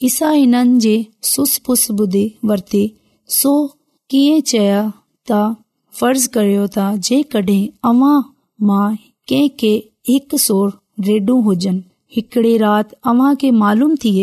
फर्ज़ 0.00 1.60
करियो 6.36 6.68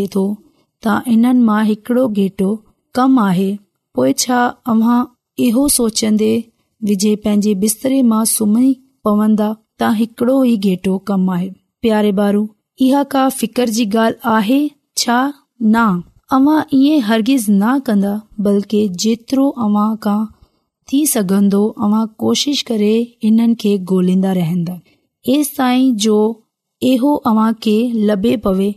त 0.07 0.33
इन्हनि 1.11 1.39
मां 1.45 1.59
हिकड़ो 1.65 2.01
घेटो 2.21 2.47
कम 2.97 3.19
आहे 3.21 3.45
पोयां 3.95 4.97
इहो 5.45 5.61
सोचन्दे 5.77 6.27
विजय 6.89 7.15
पंहिंजे 7.23 7.53
बिस्तरे 7.63 8.01
मां 8.11 8.19
सुम्ही 8.33 8.69
पवंदा 9.07 9.47
त 9.53 9.91
हिकड़ो 10.01 10.35
ही 10.49 10.55
गेटो 10.67 10.97
कम 11.11 11.29
आ 11.31 13.03
का 13.13 13.27
फितर 13.39 13.69
जी 13.79 13.85
ॻाल्हि 13.85 14.31
आहे 14.35 14.59
छा 15.03 15.19
अव्हां 15.65 16.59
ईअं 16.77 16.99
हर्गिज़ 17.05 17.45
न 17.51 17.77
कन्दा 17.85 18.11
बल्कि 18.45 18.79
जेतिरो 19.03 19.47
अव्हां 19.65 19.95
खां 20.03 20.19
थी 20.89 20.99
सघंदो 21.13 21.63
अव्हां 21.83 22.05
कोशिश 22.23 22.61
करे 22.69 22.91
हिननि 23.23 23.55
खे 23.61 23.71
गोल्दा 23.91 24.31
रहंदा 24.39 24.75
एस 25.35 25.53
ताईं 25.57 25.93
लभे 28.09 28.35
पवे 28.43 28.69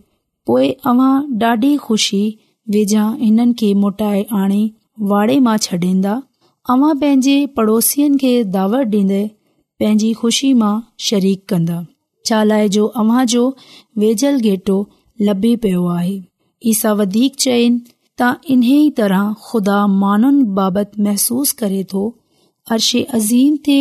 पोए 0.47 0.69
अवां 0.91 1.11
ॾाढी 1.43 1.77
खु़शी 1.87 2.23
वेझा 2.75 3.05
हिननि 3.25 3.53
खे 3.61 3.73
मोटाए 3.83 4.23
आणे 4.43 4.63
वाड़े 5.11 5.39
मां 5.47 5.57
छॾींदा 5.67 6.15
अवां 6.73 6.95
पंहिंजे 7.01 7.37
पड़ोसियुनि 7.57 8.19
खे 8.23 8.33
दावत 8.57 8.87
डि॒न्दे 8.95 9.23
पंहिंजी 9.81 10.13
खु़शी 10.21 10.53
मां 10.63 10.75
शरीक 11.09 11.45
कन्दा 11.51 11.79
चालाय 12.27 12.69
जो 12.79 12.87
अव्हांजो 13.01 13.45
वेझल 14.01 14.41
घेटो 14.49 14.79
लभे 15.29 15.55
पियो 15.63 15.87
आहे 15.99 16.19
ई 16.69 16.73
सां 16.79 16.95
चइनि 17.45 17.81
त 18.19 18.29
इन्ही 18.55 18.79
तरह 18.97 19.29
खुदा 19.49 19.77
माण्हुनि 20.03 20.43
बाबति 20.57 21.03
महसूस 21.07 21.53
करे 21.61 21.83
थो 21.93 22.03
अर्शे 22.77 23.03
अज़ीम 23.19 23.55
ते 23.69 23.77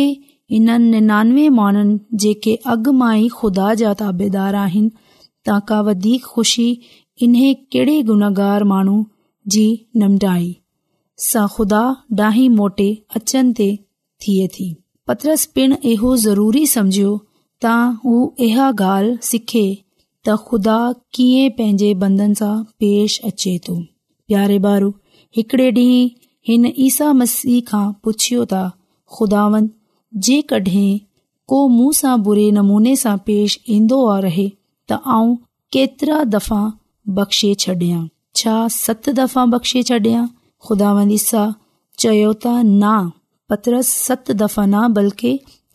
इन्हनि 0.58 0.86
निनानवे 0.94 1.48
माण्हुनि 1.58 1.98
जेके 2.24 2.54
अॻु 2.74 2.92
मां 3.00 3.10
ई 3.18 3.28
खुदा 3.40 3.72
जा 3.82 3.92
ताबेदार 4.02 4.54
आहिनि 4.64 4.90
ता 5.48 5.58
का 5.72 5.80
वधीक 5.90 6.24
खु़शी 6.36 6.68
इन्हे 7.26 7.52
कहिड़े 7.76 7.96
गुनागार 8.12 8.64
माण्हू 8.72 8.96
जी 9.54 9.66
निमडाई 10.04 10.48
सां 11.26 11.46
ख़ुदा 11.56 11.82
डाही 12.22 12.48
मोटे 12.56 12.88
अचनि 13.20 13.54
ते 13.58 13.68
थिए 14.24 14.48
थी 14.56 14.68
पत्रस 15.10 15.44
पिण 15.58 15.76
इहो 15.94 16.16
ज़रूरी 16.26 16.66
सम्झियो 16.76 17.12
त 17.64 17.78
हू 18.04 18.16
इहा 18.48 18.72
ॻाल्हि 18.84 19.16
सिखे 19.32 19.66
त 20.26 20.32
ख़ुदा 20.46 20.74
कीअं 21.16 21.50
पंहिंजे 21.58 21.86
बंदन 22.02 22.32
सां 22.40 22.54
पेश 22.82 23.12
अचे 23.28 23.52
तो 23.66 23.74
प्यारे 24.30 24.58
बारू 24.66 24.88
हिकड़े 25.36 25.68
डी 25.78 25.84
हिन 26.48 26.64
ईसा 26.86 27.12
मसीह 27.20 27.60
खां 27.70 27.84
पुछियो 28.08 28.44
ता 28.54 28.58
ख़ुदावन 29.18 29.68
जेके 30.26 30.82
को 31.52 31.60
मुंहं 31.76 31.96
सां 32.00 32.12
बुरे 32.26 32.44
नमूने 32.58 32.94
सां 33.04 33.16
पेश 33.30 33.56
इन्दो 33.76 34.00
रहे 34.26 34.44
त 34.48 34.98
आउं 35.18 35.30
केतिरा 35.76 36.18
दफ़ा 36.34 36.60
बख़्शे 37.20 37.52
छडां 37.64 38.02
छा 38.42 38.56
सत 38.76 39.08
दफ़ा 39.20 39.44
बख़्शे 39.56 39.82
छडयां 39.92 40.26
खुदावंदीसा 40.68 41.46
चयो 42.04 42.28
त 42.44 42.52
न 42.58 42.98
पत्र 43.54 43.80
सत 43.92 44.34
दफ़ा 44.44 44.66
न 44.74 44.92
बल्कि 45.00 45.32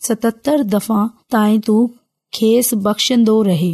सततरि 0.10 0.70
दफ़ा 0.78 1.00
ताईं 1.38 1.60
तू 1.70 1.78
खेसि 2.40 2.80
बख़्शन्दो 2.90 3.38
रहे 3.50 3.74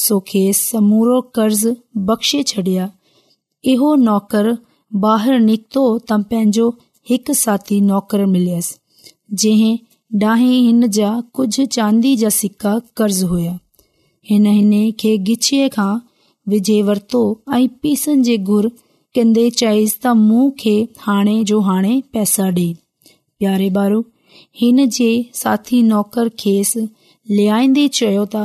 सो 0.00 0.18
खेस 0.28 0.60
समूरो 0.70 1.20
कर्ज़ 1.36 1.66
बख़्शे 2.10 2.42
छडि॒या 2.50 2.88
इहो 3.72 3.94
नौकर 4.04 4.46
बीक्तो 5.04 5.82
त 5.98 6.20
पंहिंजो 6.30 6.68
हिकु 7.10 7.34
साथी 7.40 7.80
नौकर 7.88 8.24
मिलस 8.36 8.70
जा 10.22 10.34
हिन 10.44 10.86
जा 10.98 11.10
कुझ 11.38 11.60
चांदी 11.76 12.14
जा 12.22 12.28
सिका 12.38 12.72
कर्ज़ 13.00 13.24
हुया 13.32 13.58
हिन 14.30 14.70
खे 15.02 15.16
गिचीअ 15.28 15.68
खां 15.76 15.90
विझे 16.54 16.80
वरतो 16.88 17.22
ऐ 17.58 17.66
पीसनि 17.82 18.22
जे 18.30 18.36
घुर 18.56 18.70
कन्दे 19.18 19.48
चइसि 19.60 19.98
त 20.06 20.14
मु 20.24 20.48
खे 20.64 20.74
हाणे 21.04 21.36
जो 21.52 21.60
हाणे 21.68 21.94
पैसा 22.16 22.48
डे॒ 22.58 22.72
प्यारे 23.38 23.68
बारो 23.78 24.00
हिन 24.62 24.86
जे 24.98 25.12
साथी 25.44 25.82
नौकर 25.92 26.28
खेस 26.44 26.76
लेइन्दे 27.38 27.86
चयो 28.00 28.24
ता 28.36 28.44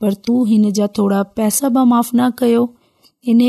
पर 0.00 0.14
तूं 0.26 0.40
हिन 0.48 0.64
जा 0.78 0.86
थोरा 0.98 1.20
पैसा 1.38 1.68
माफ़ 1.92 2.10
न 2.14 2.30
कयो 2.38 2.62
हिन 3.26 3.40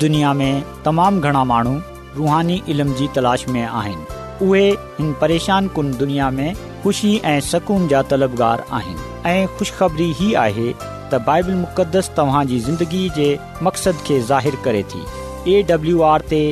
दुनिया 0.00 0.32
में 0.38 0.52
तमाम 0.84 1.20
घणा 1.20 1.42
माण्हू 1.50 1.74
रुहानी 2.16 2.60
इल्म 2.68 2.92
जी 2.94 3.06
तलाश 3.14 3.46
में 3.48 3.62
आहिनि 3.64 4.46
उहे 4.46 4.68
हिन 4.96 5.12
परेशान 5.20 5.68
कुन 5.76 5.92
दुनिया 5.96 6.30
में 6.38 6.54
ख़ुशी 6.82 7.16
ऐं 7.32 7.38
सुकून 7.50 7.86
जा 7.88 8.02
तलबगार 8.10 8.64
आहिनि 8.78 9.10
ऐं 9.30 9.46
ख़ुशिखबरी 9.58 10.10
ई 10.28 10.32
आहे 10.42 10.72
त 10.72 11.22
बाइबल 11.26 11.54
मुक़द्दस 11.60 12.10
तव्हांजी 12.16 12.58
ज़िंदगी 12.66 13.08
जे 13.16 13.28
मक़सद 13.62 14.04
खे 14.06 14.20
ज़ाहिर 14.32 14.56
करे 14.64 14.82
थी 14.92 15.54
एडब्लू 15.58 16.02
आर 16.10 16.24
ते 16.32 16.42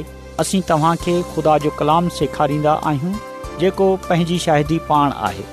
असीं 0.45 0.62
तव्हां 0.71 0.95
खे 1.05 1.14
ख़ुदा 1.35 1.57
जो 1.67 1.71
कलाम 1.81 2.09
सेखारींदा 2.21 2.73
आहियूं 2.93 3.14
जेको 3.64 3.90
पंहिंजी 4.09 4.38
शाहिदी 4.49 4.79
पाण 4.90 5.12
आहे 5.29 5.45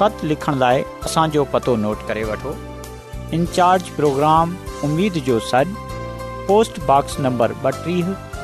ख़त 0.00 0.24
लिखण 0.32 0.58
लाइ 0.64 0.82
असांजो 1.08 1.44
पतो 1.54 1.76
नोट 1.86 2.06
करे 2.08 2.24
वठो 2.32 2.56
इनचार्ज 3.40 3.88
प्रोग्राम 4.00 4.56
उमेद 4.90 5.22
जो 5.30 5.38
सन 5.52 5.76
पोस्ट 6.48 6.80
बॉक्स 6.92 7.18
नंबर 7.28 7.52
ॿटीह 7.70 8.14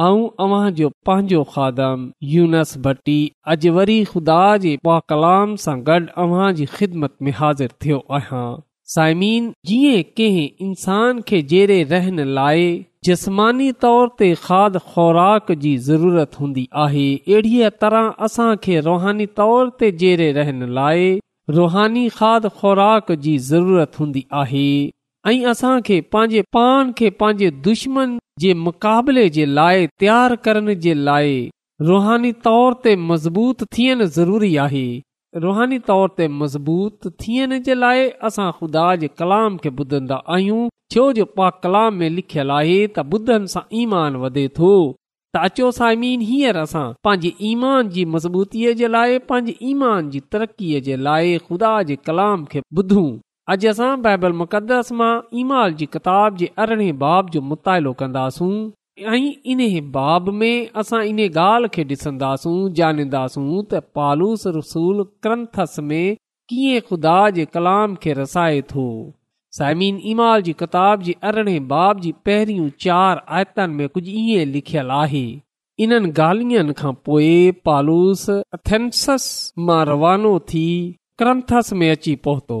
ऐं 0.00 0.26
अव्हां 0.44 0.70
जो 0.78 0.88
पंहिंजो 1.06 1.42
खादम 1.52 2.02
वरी 3.76 3.94
ख़ुदा 4.10 4.42
जे 4.64 4.74
पलाम 4.88 5.54
सां 5.62 5.74
गॾु 5.88 6.04
अव्हां 6.24 6.50
जी 6.58 6.66
ख़िदमत 6.74 7.14
में 7.28 7.30
हाज़िर 7.38 7.70
थियो 7.84 7.98
आहियां 8.18 8.44
साइमीन 8.96 9.48
जीअं 9.70 10.02
कंहिं 10.20 10.66
इंसान 10.68 11.20
खे 11.30 11.40
जहिड़े 11.54 11.78
रहण 11.94 12.20
लाइ 12.36 12.68
जिस्मानी 13.08 13.70
तौर 13.86 14.12
ते 14.22 14.28
खाद 14.44 14.78
खुराक 14.92 15.50
जी 15.66 15.72
ज़रूरत 15.88 16.38
हूंदी 16.42 16.66
आहे 16.84 17.08
अहिड़ीअ 17.38 17.70
तरह 17.86 18.24
असां 18.28 18.48
खे 18.68 18.78
रुहानी 18.90 19.26
तौर 19.42 19.74
ते 19.82 19.90
जहिड़े 20.04 20.30
रहण 20.38 20.64
लाइ 20.80 21.10
रुहानी 21.60 22.06
खाद 22.20 22.48
खुराक 22.62 23.12
जी 23.26 23.34
ज़रूरत 23.50 24.00
हूंदी 24.04 24.24
आहे 24.44 24.66
ऐं 25.30 25.36
असां 25.56 25.76
खे 25.92 26.00
पंहिंजे 26.16 26.42
पाण 26.58 26.90
खे 27.02 27.08
पंहिंजे 27.22 27.50
दुश्मन 27.68 28.18
जे 28.40 28.52
मुक़ाबले 28.64 29.28
जे 29.36 29.44
लाइ 29.58 29.86
तयारु 30.00 30.36
करण 30.44 30.72
जे 30.84 30.92
लाइ 31.08 31.32
रुहानी 31.88 32.30
तौर 32.46 32.74
ते 32.84 32.94
मज़बूत 33.10 33.62
थियणु 33.76 34.06
ज़रूरी 34.16 34.50
आहे 34.64 34.82
रुहानी 35.44 35.78
तौर 35.88 36.12
ते 36.18 36.28
मज़बूत 36.42 37.08
थियण 37.22 37.56
जे 37.68 37.74
लाइ 37.82 38.04
असां 38.28 38.46
ख़ुदा 38.58 38.84
जे 39.04 39.08
कलाम 39.22 39.56
खे 39.64 39.70
ॿुधंदा 39.80 40.16
आहियूं 40.36 40.60
छो 40.94 41.06
जो 41.18 41.24
पा 41.40 41.48
कलाम 41.66 41.94
में 42.02 42.08
लिखियल 42.18 42.50
आहे 42.60 42.78
त 42.86 43.06
ॿुधनि 43.16 43.52
सां 43.56 43.64
ईमान 43.82 44.20
वधे 44.26 44.46
थो 44.60 44.70
त 45.34 45.44
अचो 45.50 45.70
साइमीन 45.80 46.26
हींअर 46.32 46.60
असां 46.66 46.86
पंहिंजे 47.08 47.34
ईमान 47.52 47.88
जी 47.96 48.04
मज़बूतीअ 48.16 48.76
जे 48.82 48.92
लाइ 48.98 49.22
पंहिंजे 49.32 49.56
ईमान 49.72 50.10
जी 50.14 50.22
तरक़ीअ 50.36 50.82
जे 50.90 50.98
लाइ 51.08 51.38
ख़ुदा 51.48 51.76
जे 51.92 51.96
कलाम 52.10 52.44
खे 52.54 52.62
ॿुधूं 52.82 53.08
अॼु 53.52 53.68
असां 53.70 53.90
बाइबल 54.04 54.32
मुक़दस 54.38 54.88
मां 55.00 55.10
ईमाल 55.42 55.72
जी 55.80 55.86
किताब 55.94 56.34
जे 56.40 56.46
अरिड़हें 56.62 56.96
बाब 57.02 57.28
जो 57.36 57.40
मुतालो 57.50 57.92
कंदासूं 58.00 58.48
ऐं 59.12 59.20
इन्हे 59.52 59.80
बाब 59.94 60.28
में 60.40 60.56
असां 60.80 60.98
इन 61.12 61.20
ॻाल्हि 61.42 61.68
खे 61.76 61.84
ॾिसंदासूं 61.94 62.56
ॼाणींदासूं 62.80 63.44
त 63.70 63.78
पालूस 63.98 64.42
रसूल 64.56 65.00
क्रंथस 65.26 65.76
में 65.92 66.16
कीअं 66.52 66.82
ख़ुदा 66.88 67.14
जे 67.38 67.44
कलाम 67.54 67.94
खे 68.02 68.12
रसाए 68.18 68.58
थो 68.72 68.84
साइमिन 69.60 70.00
ईमाल 70.12 70.42
जी 70.48 70.52
किताब 70.64 71.06
जे 71.08 71.14
अरिड़हें 71.30 71.68
बाब 71.72 72.00
जी 72.06 72.12
पहिरियूं 72.28 72.68
चारि 72.86 73.22
आयतन 73.38 73.78
में 73.80 73.88
कुझु 73.96 74.12
ईअं 74.24 74.52
लिखियलु 74.58 74.94
आहे 74.98 75.22
इन्हनि 75.86 76.10
ॻाल्हियुनि 76.26 76.76
खां 76.82 76.92
पोइ 77.10 77.32
पालूस 77.70 78.26
अथंस 78.58 79.06
मां 79.70 79.78
रवानो 79.94 80.34
थी 80.52 80.66
क्रंथस 81.22 81.72
में 81.84 81.90
अची 81.90 82.14
पहुतो 82.28 82.60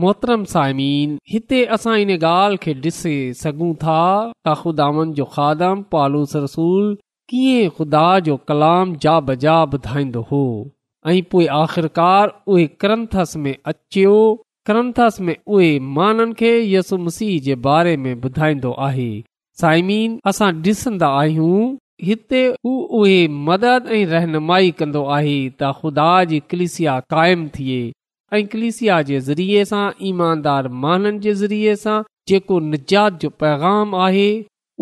मोहतरम 0.00 0.42
सायमीन 0.52 1.10
हिते 1.32 1.58
असां 1.74 1.92
इन 2.00 2.10
ॻाल्हि 2.20 2.56
खे 2.62 2.72
ॾिसी 2.86 3.12
सघूं 3.42 3.72
था 3.84 4.00
त 4.46 4.48
रसूल 4.48 5.82
पालू 5.92 6.24
ख़ुदा 7.78 8.02
जो 8.26 8.36
कलाम 8.48 8.92
जा 9.04 9.16
बजा 9.30 9.54
ॿुधाईंदो 9.76 10.20
हो 10.32 10.42
ऐं 11.06 11.20
पोइ 11.30 11.46
आख़िरकार 11.60 12.30
उहे 12.52 12.66
करंथ 12.84 13.16
क्रंथस 14.68 15.18
में 15.26 15.34
उहे 15.54 15.68
माननि 15.96 16.32
खे 16.38 16.50
यसु 16.72 16.96
मसीह 17.04 17.40
जे 17.44 17.54
बारे 17.66 17.96
में 18.04 18.14
ॿुधाईंदो 18.14 18.72
आहे 18.86 19.10
साइमीन 19.60 20.18
असां 20.30 20.50
ॾिसंदा 20.64 21.08
आहियूं 21.20 21.74
हिते 22.06 22.42
उहे 22.64 23.26
मदद 23.50 23.86
ऐं 23.98 24.04
रहनुमाई 24.16 24.70
कंदो 24.80 25.04
आहे 25.18 25.38
त 25.60 25.72
ख़ुदा 25.80 26.10
जी 26.32 26.40
कलिसिया 26.50 26.98
क़ाइमु 27.14 27.48
थिए 27.56 27.80
ऐं 28.34 28.46
कलिसिया 28.52 29.00
जे 29.08 29.18
ज़रिये 29.26 29.64
सां 29.68 29.84
ईमानदार 30.08 30.66
माननि 30.84 31.18
जे 31.26 31.32
ज़रिये 31.34 31.74
सां 31.82 32.00
जेको 32.28 32.58
निजात 32.72 33.18
जो 33.20 33.28
पैगाम 33.42 33.94
आहे 34.06 34.26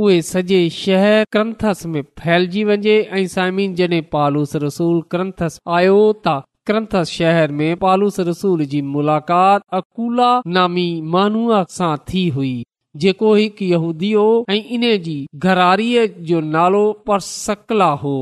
उहे 0.05 0.21
सॼे 0.31 0.59
शहर 0.79 1.25
क्रंथस 1.33 1.85
में 1.93 2.01
फैलजी 2.23 2.65
वञे 2.71 2.97
ऐं 3.19 3.27
साइमिन 3.35 3.75
जड॒हिं 3.81 4.03
पालूस 4.15 4.57
रसूल 4.65 5.01
क्रंथस 5.15 5.59
आयो 5.77 6.01
त 6.27 6.33
क्रंथस 6.71 7.13
शहर 7.19 7.53
में 7.61 7.69
पालूस 7.85 8.19
रसूल 8.29 8.65
जी 8.73 8.81
मुलाक़ात 8.97 9.63
अकुला 9.81 10.31
नामी 10.57 10.89
मानूअ 11.15 11.61
सां 11.77 11.93
थी 12.11 12.27
हुई 12.39 12.53
जेको 13.05 13.35
हिकु 13.35 13.71
यूदीो 13.75 14.27
ऐं 14.51 14.59
इन 14.79 14.89
जी 15.07 15.17
घरारीअ 15.45 16.07
जो 16.33 16.41
नालो 16.57 16.83
परसकला 17.11 17.89
हो 18.03 18.17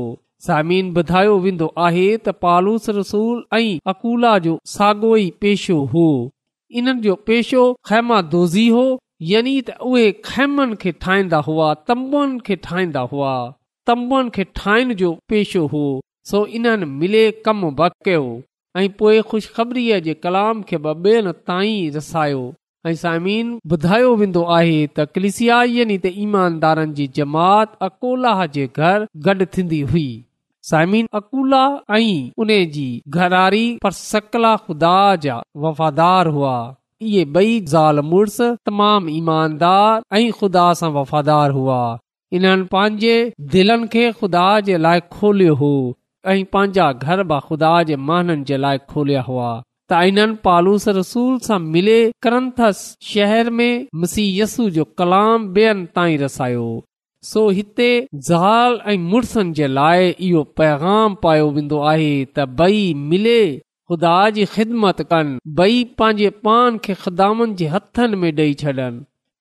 सामिन 0.45 0.89
ॿुधायो 0.99 1.35
वेंदो 1.43 1.67
आहे 1.83 2.07
त 2.25 2.29
पालूस 2.45 2.89
रसूल 2.95 3.37
ऐं 3.57 3.77
अकोला 3.91 4.33
जो 4.47 4.51
साॻो 4.73 5.09
ई 5.17 5.29
पेशो 5.43 5.77
हो 5.93 6.03
इन्हनि 6.79 7.01
जो 7.05 7.15
पेशो 7.29 7.61
खैमा 7.89 8.19
दोज़ी 8.33 8.67
हो 8.75 8.83
यानी 9.29 9.53
त 9.69 9.77
उहे 9.91 10.03
खैमन 10.27 10.73
खे 10.83 10.91
ठाहींदा 11.05 11.37
हुआ 11.47 11.73
तंबुआन 11.91 12.37
खे 12.49 12.55
ठाहींदा 12.67 13.03
हुआ 13.13 13.31
तम्बुअन 13.91 14.29
खे 14.35 14.43
ठाहिण 14.59 14.93
जो 15.01 15.09
पेशो 15.29 15.65
हो 15.73 15.83
सो 16.31 16.45
इन्हनि 16.59 16.85
मिले 17.01 17.23
कम 17.47 17.63
बक 17.81 17.97
कयो 18.09 18.21
ऐं 18.81 18.87
पोए 18.99 19.21
खु़शखबरीअ 19.31 19.99
जे 20.09 20.13
कलाम 20.27 20.61
खे 20.71 20.77
ॿियनि 20.91 21.31
ताईं 21.51 21.91
रसायो 21.97 22.43
ऐं 22.89 22.95
सामिन 23.05 23.57
ॿुधायो 23.75 24.13
वेंदो 24.21 24.43
आहे 24.59 24.77
त 24.97 25.07
कलिसिया 25.15 25.57
यानि 25.79 25.97
त 26.05 26.13
ईमानदारनि 26.27 26.95
जी 27.01 27.09
जमात 27.19 27.75
अकोला 27.89 28.37
जे 28.59 28.69
घर 28.83 29.07
गॾु 29.29 29.45
थीन्दी 29.57 29.81
हुई 29.95 30.07
घरारी 30.73 33.63
पर 33.83 33.91
सकला 33.97 34.51
ख़ुदा 34.67 34.93
वफ़ादार 35.65 36.31
हुआ 36.37 36.53
इहे 37.01 37.43
तमामु 38.69 39.13
ईमानदार 39.17 40.17
ऐं 40.19 40.31
ख़ुदा 40.39 40.65
सां 40.79 40.89
वफ़ादार 41.01 41.47
हुआ 41.57 41.79
इन्हनि 42.37 42.67
पंहिंजे 42.75 43.17
दिलनि 43.55 43.87
खे 43.95 44.05
खुदा 44.21 44.45
जे 44.69 44.75
लाइ 44.85 44.99
खोलियो 45.15 45.53
हो 45.61 45.73
ऐं 46.33 46.37
पंहिंजा 46.55 46.87
घर 47.05 47.19
बि 47.31 47.37
ख़ुदा 47.49 47.73
जे 47.89 47.95
महाननि 48.07 48.45
जे 48.51 48.57
लाइ 48.63 48.75
खोलिया 48.93 49.21
हुआ 49.29 49.51
त 49.91 49.93
इन 50.09 50.19
पालूस 50.47 50.85
रसूल 50.99 51.33
सां 51.49 51.59
मिले 51.75 51.99
करंथस 52.25 52.79
शहर 53.11 53.45
में 53.59 53.73
मसीयसू 54.05 54.63
जो 54.79 54.85
कलाम 55.03 55.39
ॿियनि 55.59 55.85
ताईं 55.99 56.17
रसायो 56.25 56.67
सो 57.27 57.41
हिते 57.57 57.85
ज़ाल 58.25 58.75
ऐं 58.91 58.97
मुड़ुसनि 59.11 59.51
जे 59.59 59.67
लाइ 59.77 60.09
इहो 60.25 60.43
पैगाम 60.59 61.15
पायो 61.23 61.45
वेंदो 61.55 61.79
आहे 61.91 62.09
त 62.09 62.45
ॿई 62.65 62.83
मिले 63.13 63.37
ख़ुदा 63.89 64.19
जी 64.35 64.45
ख़िदमत 64.55 65.01
कनि 65.13 65.39
ॿई 65.65 65.79
पंहिंजे 66.03 66.29
पान 66.49 66.77
खे 66.87 66.93
ख़िदामनि 67.05 67.55
जे 67.61 67.69
हथनि 67.75 68.19
में 68.25 68.29
ॾेई 68.41 68.53
छॾनि 68.61 68.85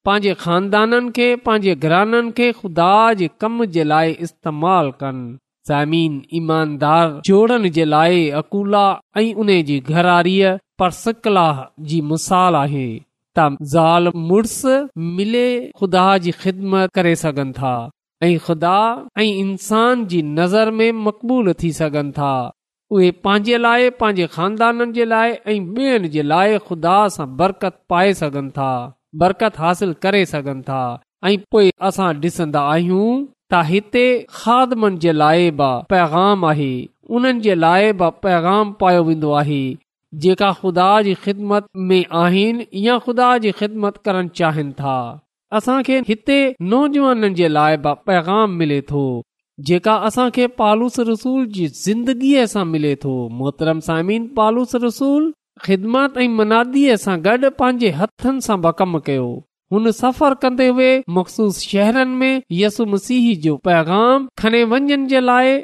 पंहिंजे 0.09 0.35
खानदाननि 0.47 1.13
खे 1.21 1.29
पंहिंजे 1.49 1.75
घराननि 1.89 2.33
खे 2.41 2.51
ख़ुदा 2.65 2.91
जे 3.23 3.29
कम 3.45 3.65
जे 3.79 3.85
लाइ 3.93 4.17
इस्तेमाल 4.29 4.91
कनि 5.03 5.31
ज़मीन 5.73 6.21
ईमानदार 6.43 7.13
जोड़नि 7.31 7.71
जे 7.81 7.85
लाइ 7.97 8.29
अकूला 8.45 8.87
ऐं 9.23 9.31
उन 9.45 9.57
जी 9.73 9.79
घरारीअ 9.95 10.57
परसकलाह 10.83 11.67
जी 11.93 12.01
मिसाल 12.13 12.63
आहे 12.65 12.89
त 13.39 13.57
ज़ाल 13.75 14.11
मुड़ुस 14.31 14.61
मिले 15.17 15.47
खुदा 15.79 16.07
जी 16.25 16.31
ख़िदमत 16.43 16.91
करे 16.99 17.15
सघनि 17.23 17.53
था 17.59 17.73
ऐं 18.23 18.37
खुदा 18.47 18.77
ऐं 19.21 19.25
इंसान 19.31 20.05
जी 20.13 20.23
नज़र 20.41 20.71
में 20.81 20.91
मक़बूल 21.07 21.53
थी 21.63 21.73
सघनि 21.81 22.13
था 22.19 22.35
उहे 22.97 23.11
पंहिंजे 23.27 23.59
लाइ 23.65 23.89
पंहिंजे 24.01 24.27
खानदाननि 24.37 24.93
जे 24.99 25.05
लाइ 25.15 25.33
ऐं 25.53 25.59
ॿियनि 25.81 26.09
जे 26.17 26.23
लाइ 26.33 26.59
खुदा 26.71 26.97
सां 27.17 27.27
बरकत 27.37 27.79
पाए 27.93 28.13
सघनि 28.23 28.51
था 28.61 28.71
बरकत 29.23 29.59
हासिल 29.65 29.93
करे 30.05 30.25
सघनि 30.35 30.63
था 30.69 30.83
ऐ 31.31 31.37
पोएं 31.53 31.71
असां 31.89 32.11
डि॒संदा 32.21 32.61
आहियूं 32.75 33.09
त 33.53 33.65
हिते 33.73 34.07
खादमनि 34.41 35.01
जे 35.07 35.13
लाइ 35.23 35.51
बि 35.63 35.73
पैगाम 35.95 36.45
आहे 36.53 36.73
उन्हनि 37.17 37.41
जे 37.49 37.55
लाइ 37.67 37.93
बि 38.05 38.11
पैगाम 38.27 38.73
पायो 38.85 39.03
वेंदो 39.11 39.33
आहे 39.43 39.61
जेका 40.23 40.51
ख़ुदा 40.53 40.89
जी 41.03 41.13
ख़िदमत 41.23 41.67
में 41.91 42.05
आहिनि 42.23 42.67
या 42.87 42.99
ख़ुदा 43.05 43.29
जी 43.45 43.51
ख़िदमत 43.61 43.97
करण 44.05 44.27
चाहिनि 44.41 44.73
था 44.81 44.97
असां 45.59 45.83
खे 45.87 45.99
हिते 46.09 46.37
नौजवाननि 46.73 47.31
जे 47.41 47.49
लाइ 47.49 47.77
पैगाम 47.87 48.51
मिले 48.61 48.81
थो 48.91 49.01
जेका 49.71 49.95
असां 50.09 50.29
खे 50.37 50.47
पालूस 50.61 50.99
रसूल 51.09 51.47
जी 51.57 51.67
ज़िंदगीअ 51.87 52.45
सां 52.53 52.65
मिले 52.75 52.95
थो 53.05 53.15
मोहतरम 53.41 53.81
सामिन 53.89 54.27
पालूस 54.37 54.75
रसूल 54.85 55.33
ख़िदमत 55.65 56.19
ऐं 56.19 56.29
मनादीअ 56.37 56.97
सां 57.07 57.19
गॾु 57.27 57.51
पंहिंजे 57.63 57.91
हथनि 58.03 58.47
सां 58.49 58.59
बि 58.69 58.73
कम 58.83 58.99
कयो 59.11 59.27
हुन 59.73 59.91
सफ़र 60.03 60.35
कंदे 60.47 60.69
हुए 60.79 60.93
मखसूस 61.19 61.61
शहरनि 61.73 62.17
में 62.23 62.43
यसु 62.61 62.87
मसीह 62.95 63.27
जो 63.49 63.57
पैगाम 63.69 64.29
खणे 64.43 64.63
वञण 64.75 65.07
जे 65.15 65.21
लाइ 65.31 65.57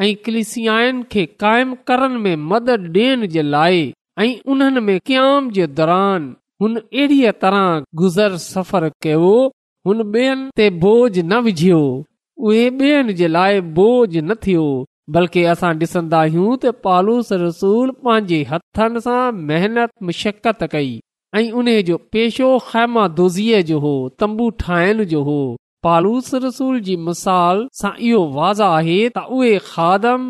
ऐं 0.00 0.10
क्लिसयायुनि 0.24 1.02
खे 1.12 1.26
क़ाइमु 1.44 1.76
करण 1.88 2.18
में 2.26 2.34
मदद 2.54 2.86
ॾियण 2.96 3.26
जे 3.36 3.42
लाइ 3.52 3.88
ऐं 4.20 5.20
उन 6.58 6.76
अहिड़ीअ 6.76 7.30
तरह 7.40 7.82
गुज़र 7.96 8.36
सफ़र 8.44 8.88
कयो 9.02 9.34
बोझ 9.88 11.18
न 11.18 11.38
विझियो 11.44 11.82
उहे 12.48 13.60
बोझ 13.76 14.10
न 14.16 14.34
थियो 14.46 14.64
बल्कि 15.16 15.44
असां 15.52 15.70
डि॒सन्दा 15.82 16.20
आहियूं 16.22 16.56
त 16.64 16.72
पालूस 16.86 17.28
रसूल 17.44 17.92
पंहिंजे 18.06 18.40
हथनि 18.50 19.04
सां 19.06 19.20
मेहनत 19.52 19.92
मुशक़त 20.08 20.66
कई 20.74 20.90
ऐं 21.42 21.46
उन 21.62 21.70
जो 21.90 22.00
पेशो 22.16 22.50
ख़ैमा 22.72 23.06
दोज़ीअ 23.20 23.62
जो 23.70 23.78
हो 23.86 23.94
तंबू 24.24 24.50
ठाहिण 24.64 25.04
जो 25.14 25.22
हो 25.30 25.38
पालूस 25.88 26.34
रसूल 26.46 26.80
जी 26.90 26.96
मिसाल 27.10 27.66
सां 27.82 27.94
इहो 28.10 28.22
वाज़ 28.40 28.62
आहे 28.72 29.00
त 29.16 29.26
उहे 29.38 29.54
खादम 29.70 30.28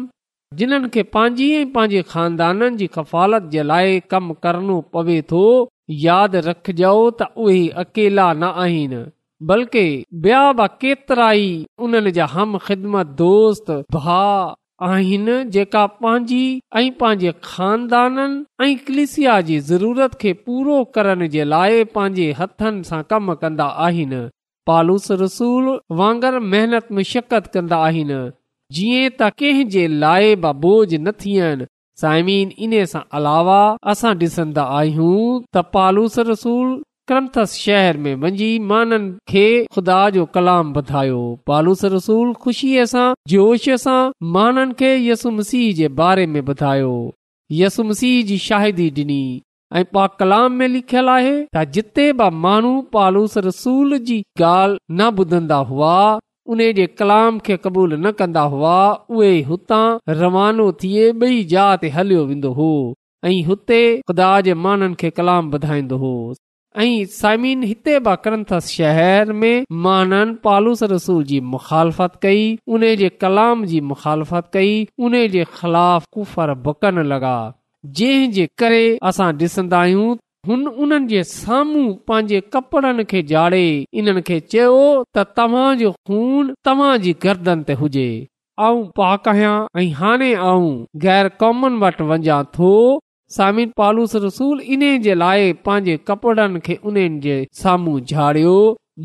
जिन्हनि 0.57 0.89
खे 0.89 1.03
पंहिंजी 1.15 1.49
ऐं 1.55 1.67
पंहिंजे 1.73 2.03
खानदाननि 2.11 2.77
जी 2.77 2.87
कफ़ालत 2.93 3.49
जे 3.55 3.63
लाइ 3.71 3.99
कम 4.13 4.33
करणो 4.45 4.81
पवे 4.95 5.21
थो 5.33 5.41
यादि 6.05 6.41
रखजो 6.47 6.93
त 7.19 7.27
उहे 7.47 7.59
अकेला 7.85 8.33
न 8.33 8.53
आहिनि 8.63 9.01
बल्कि 9.51 9.83
ॿिया 10.27 10.41
बि 10.61 10.67
केतिरा 10.85 11.29
ई 11.43 11.51
उन्हनि 11.87 12.11
जा 12.21 12.25
हम 12.37 12.57
ख़िदमत 12.69 13.13
दोस्त 13.21 13.71
भा 13.97 14.23
आहिनि 14.89 15.37
जेका 15.59 15.85
पंहिंजी 16.01 16.41
ऐं 16.81 16.91
पंहिंजे 17.05 17.33
ख़ानदाननि 17.51 18.43
ऐं 18.67 18.75
कलिसिया 18.89 19.41
जी 19.51 19.59
ज़रूरत 19.73 20.15
खे 20.25 20.33
पूरो 20.49 20.83
करण 20.97 21.27
जे 21.37 21.45
लाइ 21.55 21.85
पंहिंजे 21.99 22.33
हथनि 22.41 22.83
सां 22.91 23.03
कमु 23.13 23.35
कंदा 23.45 23.69
आहिनि 23.89 24.25
पालूस 24.73 25.11
रसूल 25.27 25.71
वांगर 26.03 26.39
महनत 26.53 27.47
कंदा 27.55 27.85
आहिनि 27.91 28.21
जीअं 28.77 29.11
त 29.21 29.29
कंहिं 29.39 29.67
जे 29.75 29.87
लाइ 30.01 30.35
बि 30.45 30.49
बोझ 30.63 30.87
न 30.95 31.13
थियनि 31.21 31.67
साइमीन 32.01 32.49
इन 32.65 32.75
सां 32.91 33.01
अलावा 33.19 33.61
असां 33.93 34.11
ॾिसंदा 34.23 34.65
आहियूं 34.81 35.21
त 35.57 35.63
पालूस 35.77 36.19
रसूल 36.31 36.75
क्रंथस 37.13 37.55
शहर 37.65 37.97
में 38.07 38.15
वञी 38.27 38.51
माननि 38.73 39.11
खे 39.33 39.47
खुदा 39.77 40.01
जो 40.19 40.25
कलाम 40.37 40.73
ॿुधायो 40.81 41.23
पालूस 41.53 41.85
रसूल 41.97 42.33
खु़शीअ 42.45 42.85
सां 42.93 43.07
जोश 43.35 43.69
सां 43.87 44.01
माननि 44.37 44.77
खे 44.83 44.93
यसु 45.09 45.31
मसीह 45.41 45.73
जे 45.81 45.89
बारे 46.03 46.27
में 46.37 46.41
ॿुधायो 46.43 46.93
यसु 47.63 47.85
मसीह 47.93 48.23
जी 48.33 48.39
शाहिदी 48.49 48.91
डि॒नी 49.01 49.21
ऐ 49.77 49.85
पा 49.95 50.07
कलाम 50.21 50.61
में 50.61 50.69
लिखियल 50.77 51.09
आहे 51.17 51.35
त 51.57 51.65
जिते 51.79 52.11
बि 52.23 52.31
माण्हू 52.47 52.79
पालूस 52.99 53.39
रसूल 53.51 53.99
जी 54.13 54.23
ॻाल्हि 54.45 54.79
न 55.01 55.11
ॿुधंदा 55.25 55.63
हुआ 55.75 55.97
उने 56.55 56.73
जे 56.73 56.87
कलाम 56.99 57.39
खे 57.47 57.57
क़बूल 57.65 57.95
न 58.07 58.11
कंदा 58.19 58.41
हुआ 58.53 58.77
उहे 59.17 59.33
हुतां 59.49 60.13
रवानो 60.21 60.71
थिए 60.83 61.11
बई 61.23 61.43
जा 61.51 61.65
ते 61.83 61.89
हलियो 61.97 62.25
वेंदो 62.31 62.53
हो 62.59 62.69
ऐं 63.29 63.41
हुते 63.49 63.81
ख़ुदा 64.09 64.31
जे 64.47 64.55
माननि 64.67 64.95
खे 65.03 65.11
कलाम 65.19 65.51
ॿुधाईंदो 65.57 65.97
हो 66.05 66.13
ऐं 66.85 66.91
साइमिन 67.17 67.63
हिते 67.73 67.99
बाक़स 68.07 68.67
शहर 68.77 69.33
में 69.43 69.65
माननि 69.87 70.35
पालूस 70.47 70.83
रसूल 70.93 71.25
जी 71.33 71.41
मुख़ालफ़त 71.57 72.19
कई 72.23 72.47
उने 72.77 72.95
जे 73.03 73.09
कलाम 73.25 73.65
जी 73.73 73.81
मुखालफ़त 73.93 74.51
कई 74.55 74.77
उने 75.09 75.27
जे 75.37 75.45
ख़िलाफ़ 75.59 76.07
कुफर 76.17 76.55
बुकनि 76.69 77.05
लॻा 77.13 77.37
जे 78.01 78.47
करे 78.63 78.83
असां 79.13 79.33
ॾिसंदा 79.45 79.79
आहियूं 79.81 80.15
हुन 80.49 80.67
उन्हनि 80.83 81.07
जे 81.09 81.23
साम्हूं 81.29 81.87
पंहिंजे 82.09 82.39
कपिड़नि 82.55 83.05
खे 83.13 83.21
ॼाड़े 83.33 83.63
इन्हनि 84.03 84.21
खे 84.29 84.37
चयो 84.53 84.87
त 85.17 85.25
खून 86.11 86.53
तव्हांजी 86.69 87.13
गर्दन 87.25 87.63
ते 87.69 87.75
हुजे 87.81 88.09
ऐं 88.69 88.79
पाक 89.01 89.29
आहियां 89.33 89.57
ऐं 89.81 89.89
हाणे 89.99 90.31
आऊं 90.47 90.71
गैर 91.03 91.29
कौमनि 91.43 91.79
वटि 91.83 92.07
वञा 92.13 92.39
थो 92.57 92.71
सामिन 93.37 93.71
पालूस 93.81 94.15
रसूल 94.25 94.61
इन 94.77 94.85
जे 95.09 95.15
लाइ 95.25 95.53
पंहिंजे 95.67 95.97
कपिड़नि 96.09 96.61
खे 96.67 96.79
उन्हनि 96.93 97.21
जे 97.27 97.37
साम्हूं 97.63 97.97
ॼाड़ियो 98.15 98.57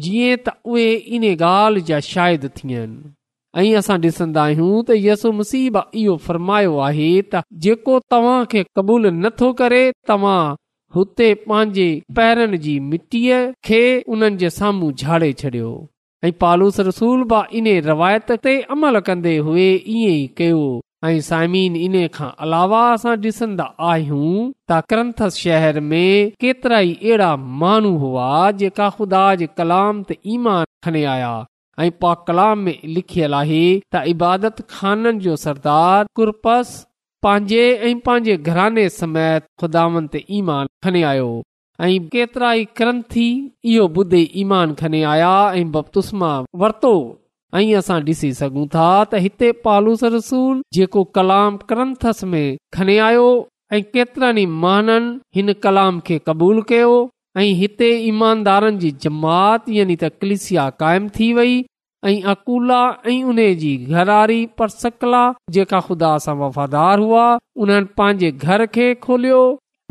जीअं 0.07 0.37
त 0.47 0.55
उहे 0.71 0.87
इन 1.17 1.29
ॻाल्हि 1.33 1.83
जा 1.91 1.99
शायदि 2.13 2.53
थियनि 2.57 2.99
ऐं 3.65 3.69
असां 3.83 3.99
ॾिसंदा 4.09 4.43
आहियूं 4.47 4.73
त 4.89 5.35
मुसीब 5.43 5.77
इहो 6.03 6.15
फ़रमायो 6.27 6.77
आहे 6.89 7.11
त 7.33 7.45
जेको 7.67 7.99
तव्हां 8.11 8.41
खे 8.55 8.63
क़बूल 8.77 9.11
नथो 9.21 9.51
करे 9.63 9.85
तव्हां 10.11 10.41
हुते 10.95 11.27
पंहिंजे 11.47 11.85
पैर 12.17 12.41
जी 12.65 12.73
मिटीअ 12.91 13.37
खे 13.67 13.81
साम्हूं 14.57 14.91
झाड़े 15.01 15.29
छॾियो 15.41 15.71
ऐं 16.25 16.31
रिवायत 17.89 18.27
ते 18.43 18.53
अमल 18.75 18.95
कंदे 19.07 19.35
हुए 19.47 19.67
ईअं 19.75 20.03
ई 20.09 20.15
कयो 20.37 20.63
असां 21.09 23.13
डि॒सन्दा 23.21 23.63
आहियूं 23.91 24.31
त 24.71 24.79
क्रंथ 24.89 25.19
शहर 25.37 25.75
में 25.89 26.13
केतिरा 26.41 26.79
ई 26.79 26.81
अहिड़ा 27.01 27.31
माण्हू 27.63 27.91
हुआ 28.05 28.29
जेका 28.61 28.87
ख़ुदा 28.99 29.25
जे 29.41 29.47
कलाम 29.57 29.95
त 30.07 30.09
ईमान 30.35 30.65
खणी 30.85 31.03
आया 31.15 31.33
ऐं 31.83 31.89
पा 32.01 32.11
कलाम 32.29 32.57
में 32.69 32.77
लिखियल 32.99 33.33
आहे 33.43 33.63
त 33.79 33.93
इबादत 34.15 34.55
खाननि 34.75 35.19
जो 35.27 35.33
सरदार 35.45 36.01
कुर्पस 36.19 36.69
पंहिंजे 37.23 37.63
ऐं 37.87 37.97
पंहिंजे 38.07 38.35
घराने 38.49 38.83
समेत 39.01 39.41
ख़ुदानि 39.61 39.99
ते 40.13 40.19
ईमान 40.39 40.65
खने 40.85 41.01
आयो 41.11 41.27
ऐं 41.87 41.91
केतरा 42.15 42.49
ई 42.61 42.63
क्रंथी 42.79 43.27
इहो 43.73 43.85
ॿुधे 44.01 44.21
ईमान 44.43 44.73
खने 44.81 45.01
आया 45.13 45.31
ऐं 45.59 45.63
बपतूस्मा 45.75 46.31
वरितो 46.63 46.91
ऐं 47.59 47.63
असां 47.81 47.99
ॾिसी 48.09 48.31
सघूं 48.41 48.65
था 48.75 48.87
त 49.11 49.23
हिते 49.27 49.49
पालूस 49.67 50.03
रसूल 50.15 50.57
जेको 50.77 51.03
कलाम 51.17 51.51
क्रंथस 51.71 52.19
में 52.31 52.45
खने 52.77 52.97
आयो 53.07 53.27
ऐ 53.77 53.81
केतिरनि 53.95 54.43
ई 54.47 54.51
महाननि 54.63 55.15
हिन 55.39 55.53
कलाम 55.67 55.99
खे 56.07 56.19
क़बूल 56.27 56.61
कयो 56.73 56.93
ऐं 57.41 57.49
हिते 57.63 57.91
ईमानदारनि 58.11 58.79
जी 58.85 58.91
जमात 59.07 59.69
यानी 59.77 59.95
त 60.03 60.11
कलिसिया 60.21 60.69
क़ाइमु 60.83 61.13
थी 61.19 61.29
वई 61.39 61.55
ऐं 62.07 62.21
अकुला 62.31 62.81
ऐं 63.09 63.23
उन 63.31 63.37
जी 63.59 63.75
घरारी 63.97 64.39
परसकला 64.59 65.21
जेका 65.57 65.79
ख़ुदा 65.87 66.09
सां 66.23 66.33
वफ़ादार 66.39 66.99
हुआ 67.03 67.25
उन्हनि 67.65 67.89
पंहिंजे 67.99 68.31
घर 68.47 68.65
खे 68.77 68.87
खोलियो 69.05 69.39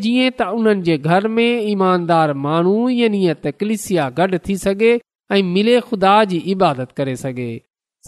जीअं 0.06 0.34
त 0.38 0.48
उन्हनि 0.58 0.82
जे 0.88 0.96
घर 1.12 1.28
में 1.38 1.60
ईमानदार 1.72 2.32
माण्हू 2.46 2.74
यानि 3.00 3.20
त 3.44 3.54
कलिसिया 3.62 4.08
गॾु 4.20 4.40
थी 4.48 4.56
सघे 4.66 4.92
ऐं 5.36 5.40
मिले 5.54 5.78
खुदा 5.88 6.12
जी 6.34 6.38
इबादत 6.56 6.92
करे 7.00 7.16
सघे 7.24 7.48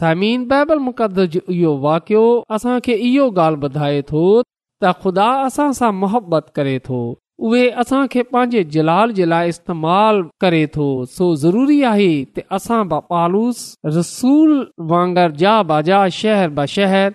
समीन 0.03 0.47
बाइबल 0.53 0.79
मुक़दस 0.90 1.33
जो 1.37 1.40
इहो 1.59 1.75
वाकियो 1.88 2.25
असां 2.59 2.79
खे 2.88 2.95
इहो 3.11 3.31
ॻाल्हि 3.38 3.67
ॿुधाए 3.69 4.03
थो 4.12 4.27
त 4.85 4.93
ख़ुदा 5.05 5.29
असां 5.49 5.71
सां 5.81 5.93
मुहबत 6.05 6.53
करे 6.59 6.79
थो 6.90 7.03
उहे 7.42 7.68
असां 7.83 8.07
खे 8.11 8.23
पंहिंजे 8.33 8.62
जलाल 8.77 9.12
जे 9.14 9.25
लाइ 9.31 9.49
इस्तेमालु 9.53 10.25
करे 10.44 10.61
थो 10.77 10.87
सो 11.16 11.29
ज़रूरी 11.44 11.79
आहे 11.92 12.09
त 12.12 12.44
असां 12.59 12.79
ब 12.85 13.01
पालूस 13.12 13.64
रसूल 13.97 14.53
वांगर 14.92 15.35
जा 15.42 15.55
ब 15.70 15.81
शहर 16.20 16.49
ब 16.55 16.66
शहर 16.77 17.12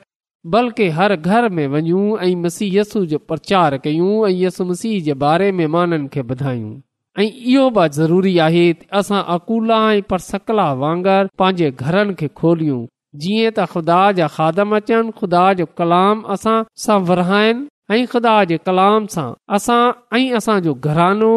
बल्कि 0.58 0.89
हर 0.97 1.15
घर 1.15 1.47
में 1.60 1.65
वञूं 1.77 2.03
ऐं 2.25 2.36
मसीहयसू 2.43 3.05
जो 3.13 3.17
प्रचार 3.32 3.77
कयूं 3.88 4.12
ऐं 4.27 4.36
यसु 4.41 4.65
मसीह 4.73 4.99
जे 5.08 5.13
बारे 5.23 5.51
में 5.62 5.65
माननि 5.77 6.08
खे 6.13 6.21
ॿुधायूं 6.34 6.75
ऐं 7.19 7.25
इहो 7.32 7.65
बि 7.79 7.88
ज़रूरी 8.01 8.38
आहे 8.49 8.67
असां 9.01 9.23
अकूला 9.39 9.79
ऐं 9.93 10.01
परसकला 10.13 10.71
वांगर 10.86 11.32
पंहिंजे 11.41 11.71
घरनि 11.88 12.13
खे 12.21 12.29
खोलियूं 12.43 12.86
जीअं 13.23 13.51
त 13.55 13.65
ख़ुदा 13.73 14.03
जा 14.21 14.32
खाधम 14.38 14.79
अचनि 14.82 15.15
खुदा 15.21 15.47
जो 15.63 15.67
कलाम 15.82 16.23
असां 16.38 16.58
सां 16.86 16.99
विरहाइनि 17.12 17.67
ऐं 17.91 18.06
ख़ुदा 18.08 18.34
जे 18.49 18.58
कलाम 18.67 19.06
सां 19.13 19.23
असां 19.58 19.82
ऐं 20.17 20.34
असांजो 20.38 20.73
घरानो 20.88 21.30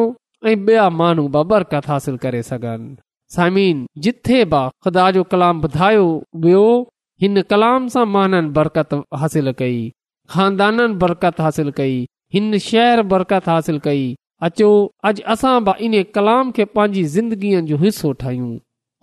ऐं 0.49 0.57
ॿिया 0.69 0.89
माण्हू 0.99 1.27
बि 1.37 1.43
बरकत 1.53 1.85
हासिल 1.93 2.17
करे 2.25 2.43
सघनि 2.49 2.95
समीन 3.37 3.79
जिथे 4.07 4.39
बि 4.53 4.61
ख़ुदा 4.85 5.05
जो 5.17 5.23
कलाम 5.33 5.61
ॿुधायो 5.69 6.03
वियो 6.43 6.67
हिन 7.23 7.41
कलाम 7.53 7.87
सां 7.95 8.05
माननि 8.17 8.49
बरकत 8.59 8.93
हासिल 9.21 9.51
कई 9.61 9.81
खानदाननि 10.33 10.95
बरकत 11.05 11.41
हासिल 11.45 11.71
कई 11.79 11.95
हिन 12.35 12.59
शहर 12.69 13.03
बरकत 13.13 13.49
हासिल 13.55 13.79
कई 13.87 14.05
अचो 14.47 14.69
अॼु 15.09 15.25
असां 15.35 15.57
बि 15.69 15.73
इन 15.87 15.97
कलाम 16.17 16.51
खे 16.57 16.65
पंहिंजी 16.77 17.03
ज़िंदगीअ 17.17 17.61
जो 17.73 17.77
हिसो 17.87 18.13
ठाहियूं 18.25 18.53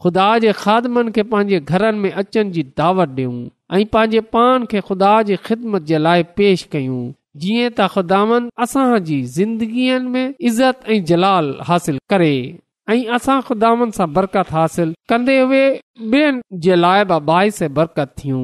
ख़ुदा 0.04 0.30
जे 0.46 0.52
खादमनि 0.64 1.12
खे 1.18 1.24
पंहिंजे 1.34 1.60
घरनि 1.74 2.00
में 2.06 2.12
अचनि 2.22 2.52
जी 2.60 2.64
दावत 2.84 3.10
ॾियूं 3.18 3.36
ऐं 3.80 3.86
पंहिंजे 3.98 4.22
पान 4.38 4.66
खे 4.76 4.82
ख़ुदा 4.92 5.22
जे 5.32 5.36
ख़िदमत 5.50 5.82
जे 5.94 5.98
लाइ 6.08 6.24
पेश 6.42 6.64
कयूं 6.76 7.02
जीअं 7.41 7.69
त 7.78 7.86
ख़ुदान 7.93 8.47
असांजी 8.65 9.17
ज़िंदगीअ 9.36 9.99
में 10.13 10.34
इज़त 10.49 10.88
ऐं 10.95 11.04
जलाल 11.12 11.45
हासिल 11.67 11.97
करे 12.13 12.32
ऐं 12.89 13.06
असां 13.17 13.38
ख़ुदान 13.49 13.91
सां 13.97 14.08
बरकत 14.15 14.47
हासिल 14.56 14.91
कंदे 15.12 15.36
उहे 15.43 15.62
ॿियनि 16.13 16.60
जे 16.65 16.75
लाइ 16.80 17.04
बि 17.12 17.67
बरकत 17.78 18.13
थियूं 18.21 18.41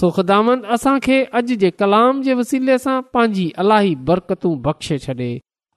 सो 0.00 0.10
ख़ुदान 0.16 0.60
असां 0.76 0.94
खे 1.06 1.18
अॼु 1.40 1.56
जे 1.64 1.70
कलाम 1.82 2.20
जे 2.28 2.34
वसीले 2.40 2.76
सां 2.84 2.96
पंहिंजी 3.16 3.46
अलाही 3.64 3.94
बरकतूं 4.10 4.52
बख़्शे 4.66 4.98
छॾे 5.06 5.30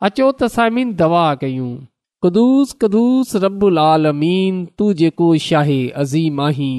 अचो 0.09 0.31
त 0.41 0.49
साइमीन 0.55 0.95
दवा 1.03 1.25
कयूंस 1.43 3.35
रबुल 3.45 3.79
आलमीन 3.85 4.63
तू 4.79 4.89
जेको 5.03 5.29
शाहे 5.45 5.79
अज़ीम 6.05 6.41
आही 6.47 6.71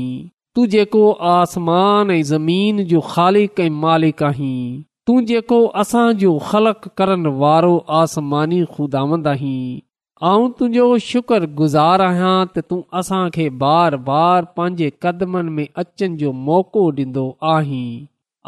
तू 0.57 0.67
जेको 0.77 1.07
आसमान 1.37 2.17
ऐं 2.19 2.23
ज़मीन 2.35 2.85
जो 2.95 3.01
ख़ालिक 3.13 3.65
ऐं 3.69 3.71
मालिक 3.87 4.23
आही 4.31 4.53
तूं 5.09 5.21
जेको 5.29 5.59
असांजो 5.81 6.31
ख़लक़ 6.47 6.87
करण 6.99 7.27
वारो 7.43 7.71
आसमानी 7.99 8.59
ख़ुदा 8.73 9.01
आहीं 9.31 9.61
ऐं 10.31 10.49
तुंहिंजो 10.59 10.89
शुक्र 11.05 11.47
गुज़ार 11.61 12.01
आहियां 12.07 12.33
त 12.49 12.63
तूं 12.73 12.81
असांखे 13.01 13.47
बार 13.63 13.97
बार 14.09 14.49
पंहिंजे 14.59 14.89
क़दमनि 15.05 15.51
में 15.59 15.69
अचनि 15.83 16.17
जो 16.25 16.33
मौक़ो 16.49 16.83
ॾींदो 16.99 17.25
आहीं 17.53 17.87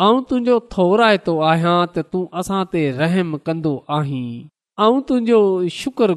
ऐं 0.09 0.19
तुंहिंजो 0.33 0.59
थोराए 0.77 1.21
थो 1.29 1.37
आहियां 1.53 1.79
त 1.95 2.05
तूं 2.17 2.21
असां 2.43 2.61
ते 2.75 2.85
रहम 2.99 3.33
कंदो 3.51 3.73
आहीं 4.01 4.27
ऐं 4.89 5.01
तुंहिंजो 5.13 5.41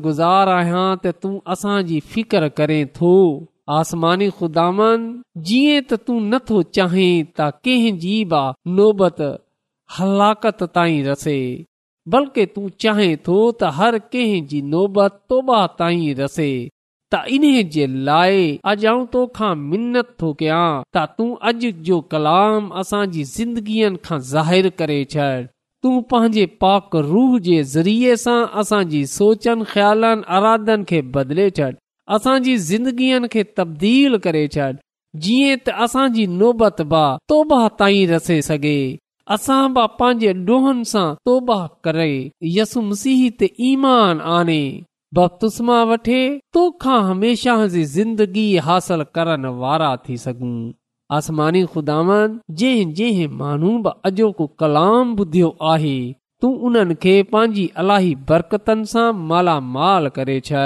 गुज़ार 0.07 0.53
आहियां 0.57 0.83
त 1.03 1.13
तूं 1.27 1.33
असांजी 1.55 2.01
फिकर 2.17 2.49
करें 2.59 2.81
थो 2.99 3.13
आसमानी 3.79 4.29
ख़ुदांद 4.41 5.07
जीअं 5.47 5.81
त 5.81 6.01
तूं 6.09 6.19
नथो 6.35 6.61
चाहीं 6.79 7.09
त 7.15 7.49
कंहिंजी 7.69 8.19
बि 8.35 8.43
नोबत 8.81 9.25
हलाकत 9.99 10.63
ताईं 10.75 11.03
रसे 11.05 11.37
बल्कि 12.13 12.45
तूं 12.55 12.67
चाहे 12.83 13.11
थो 13.27 13.35
त 13.59 13.69
हर 13.79 13.97
कंहिं 14.13 14.45
जी 14.47 14.61
नोबत 14.71 15.19
तोबा 15.29 15.59
ताईं 15.81 16.15
रसे 16.19 16.47
त 17.13 17.21
इन्हे 17.35 17.63
जे 17.75 17.85
लाइ 18.07 18.43
अॼु 18.71 18.87
आऊं 18.91 19.05
तोखा 19.13 19.53
मिनत 19.69 20.07
थो 20.21 20.31
कयां 20.39 20.65
त 20.97 21.05
तूं 21.17 21.29
अॼु 21.51 21.71
जो 21.89 21.99
कलाम 22.13 22.67
असांजी 22.81 23.23
ज़िंदगीअ 23.37 23.91
खां 24.07 24.19
ज़ाहिरु 24.33 24.71
करे 24.81 24.99
छॾ 25.13 25.31
तूं 25.85 25.95
पंहिंजे 26.11 26.45
पाक 26.63 26.95
रूह 27.11 27.37
जे 27.47 27.57
ज़रिये 27.75 28.15
सां 28.25 28.37
असांजी 28.63 29.05
सोचनि 29.17 29.69
ख्यालनि 29.73 30.27
अरादनि 30.39 30.87
खे 30.91 31.01
बदिले 31.17 31.47
छॾ 31.59 31.69
असांजी 32.17 32.57
ज़िंदगीअ 32.71 33.27
खे 33.35 33.43
तब्दील 33.59 34.17
करे 34.27 34.45
छॾ 34.55 34.71
जीअं 35.27 35.63
त 35.67 35.79
असांजी 35.87 36.25
नोबत 36.39 36.81
बा 36.95 37.05
तोबा 37.33 37.61
ताईं 37.79 38.07
रसे 38.13 38.41
सघे 38.49 38.77
असां 39.35 39.59
बि 39.75 39.83
पंहिंजे 39.99 40.31
डोहनि 40.47 40.87
सां 40.91 41.05
तोबा 41.27 41.57
करे 41.87 42.07
यसु 42.55 42.81
मसीह 42.89 43.19
ते 43.41 43.47
ईमान 43.69 44.21
आने 44.37 44.57
बपतुस्मा 45.19 45.77
वठे 45.91 46.19
तोखां 46.57 46.97
हमेशह 47.09 47.63
जी 47.75 47.83
ज़िंदगी 47.97 48.47
हासिल 48.67 49.03
करण 49.17 49.45
वारा 49.61 49.91
थी 50.07 50.15
सघूं 50.23 50.55
आसमानी 51.19 51.63
ख़ुदानि 51.75 52.17
जंहिं 52.61 52.89
जंहिं 52.99 53.35
माण्हू 53.43 53.71
बि 53.87 53.95
अॼोको 54.11 54.45
कलाम 54.63 55.15
ॿुधियो 55.21 55.53
आहे 55.73 55.95
तू 56.41 56.47
उन्हनि 56.69 56.95
खे 57.05 57.13
पंहिंजी 57.33 57.65
अलाही 57.85 58.13
बरकतनि 58.31 58.89
सां 58.95 59.07
मालामाल 59.31 60.07
करे 60.19 60.39
छॾ 60.49 60.65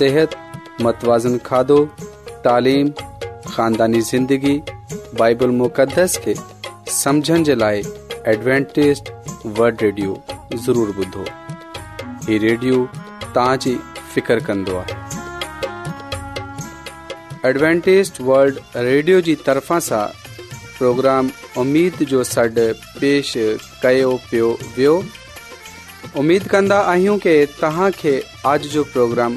صحت 0.00 0.30
मतवाज़न 0.84 1.34
खाधो 1.46 1.76
तालीम 2.44 2.86
ख़ानदानी 2.92 4.00
ज़िंदगी 4.10 4.52
बाइबल 5.18 5.50
मुक़दस 5.56 6.14
खे 6.26 6.34
समुझण 6.98 7.42
जे 7.48 7.54
लाइ 7.62 7.82
एडवेंटेज़ 8.32 9.02
वल्ड 9.58 9.82
रेडियो 9.86 10.12
ज़रूरु 10.66 10.92
ॿुधो 11.02 11.24
हीउ 12.28 12.38
रेडियो 12.46 12.78
तव्हां 13.24 13.56
जी 13.66 13.74
फ़िकिर 14.14 14.40
कंदो 14.48 14.76
आहे 14.84 14.96
एडवेंटेज़ 17.50 18.08
वल्ड 18.30 18.54
रेडियो 18.90 19.18
जी 19.28 19.34
तरफ़ा 19.50 19.78
सां 19.90 20.02
प्रोग्राम 20.78 21.24
उमीद 21.64 22.00
जो 22.14 22.24
सॾु 22.32 22.66
पेश 23.04 23.34
कयो 23.84 24.16
पियो 24.32 24.48
वियो 24.80 24.96
उमेद 26.24 26.48
कन्दा 26.56 26.80
आहियूं 26.96 27.18
की 27.28 27.38
तव्हां 27.62 29.36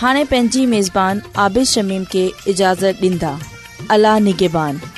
हाँ 0.00 0.24
पंहिंजी 0.26 0.64
मेज़बान 0.66 1.20
आबिद 1.38 1.64
शमीम 1.72 2.04
के 2.14 2.24
इजाज़त 2.50 3.00
ॾींदा 3.04 3.38
अला 3.94 4.18
निगेबान 4.28 4.91